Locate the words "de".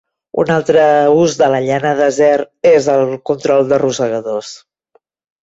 1.41-1.49, 3.75-3.81